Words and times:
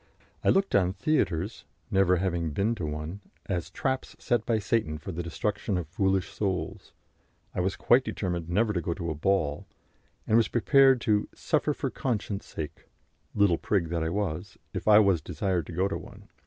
I 0.43 0.49
looked 0.49 0.73
on 0.73 0.93
theatres 0.93 1.63
(never 1.91 2.15
having 2.15 2.49
been 2.53 2.73
to 2.73 2.87
one) 2.87 3.19
as 3.45 3.69
traps 3.69 4.15
set 4.17 4.47
by 4.47 4.57
Satan 4.57 4.97
for 4.97 5.11
the 5.11 5.21
destruction 5.21 5.77
of 5.77 5.87
foolish 5.87 6.29
souls; 6.33 6.91
I 7.53 7.59
was 7.59 7.75
quite 7.75 8.03
determined 8.03 8.49
never 8.49 8.73
to 8.73 8.81
go 8.81 8.95
to 8.95 9.11
a 9.11 9.13
ball, 9.13 9.67
and 10.25 10.37
was 10.37 10.47
prepared 10.47 11.01
to 11.01 11.29
"suffer 11.35 11.71
for 11.75 11.91
conscience' 11.91 12.47
sake" 12.47 12.87
little 13.35 13.59
prig 13.59 13.89
that 13.89 14.01
I 14.03 14.09
was 14.09 14.57
if 14.73 14.87
I 14.87 14.97
was 14.97 15.21
desired 15.21 15.67
to 15.67 15.71
go 15.73 15.87
to 15.87 15.99
one. 15.99 16.29